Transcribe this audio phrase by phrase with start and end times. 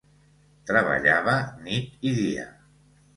[0.69, 1.35] Treballava
[1.67, 2.47] nit i dia.